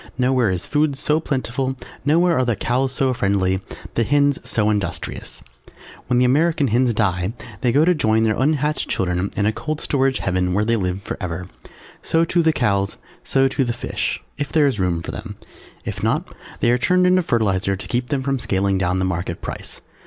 Nowhere 0.17 0.49
is 0.49 0.65
food 0.65 0.95
so 0.97 1.19
plentiful, 1.19 1.77
nowhere 2.03 2.35
are 2.39 2.43
the 2.43 2.55
Cows 2.55 2.91
so 2.91 3.13
friendly, 3.13 3.59
the 3.93 4.03
Hens 4.03 4.39
so 4.43 4.71
industrious. 4.71 5.43
When 6.07 6.17
the 6.17 6.25
American 6.25 6.69
Hens 6.69 6.91
die 6.91 7.33
they 7.61 7.71
go 7.71 7.85
to 7.85 7.93
join 7.93 8.23
their 8.23 8.35
unhatched 8.35 8.89
children 8.89 9.29
in 9.37 9.45
a 9.45 9.53
cold 9.53 9.79
storage 9.79 10.17
Heaven 10.17 10.53
where 10.55 10.65
they 10.65 10.75
live 10.75 11.03
forever. 11.03 11.47
So 12.01 12.23
too 12.23 12.41
the 12.41 12.51
Cows, 12.51 12.97
so 13.23 13.47
too 13.47 13.63
the 13.63 13.73
Fish, 13.73 14.19
if 14.39 14.51
there 14.51 14.65
is 14.65 14.79
room 14.79 15.03
for 15.03 15.11
them; 15.11 15.35
if 15.85 16.01
not 16.01 16.27
they 16.61 16.71
are 16.71 16.79
turned 16.79 17.05
into 17.05 17.21
fertilizer 17.21 17.75
to 17.75 17.87
keep 17.87 18.07
them 18.07 18.23
from 18.23 18.39
scaling 18.39 18.79
down 18.79 18.97
the 18.97 19.05
market 19.05 19.39
price. 19.39 19.81